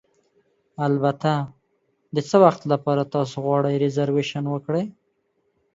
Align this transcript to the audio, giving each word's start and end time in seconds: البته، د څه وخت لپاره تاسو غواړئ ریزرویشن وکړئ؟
البته، 0.87 1.31
د 2.15 2.17
څه 2.29 2.35
وخت 2.45 2.61
لپاره 2.71 3.03
تاسو 3.15 3.35
غواړئ 3.45 3.75
ریزرویشن 3.85 4.43
وکړئ؟ 4.49 4.85